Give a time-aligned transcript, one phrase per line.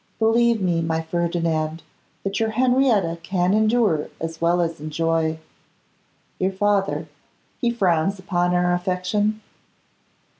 [0.17, 1.83] Believe me, my Ferdinand,
[2.23, 5.37] that your Henrietta can endure as well as enjoy.
[6.39, 7.07] Your father,
[7.59, 9.41] he frowns upon our affection?